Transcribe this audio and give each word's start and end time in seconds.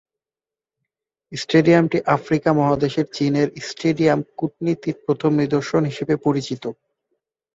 স্টেডিয়ামটি 1.31 1.97
Africa 2.15 2.49
মহাদেশে 2.53 3.01
চীনের 3.15 3.47
'stadium' 3.59 4.27
কূটনীতির 4.37 4.95
প্রথম 5.05 5.31
নিদর্শন 5.41 5.81
হিসেবে 5.89 6.13
পরিচিত। 6.25 6.63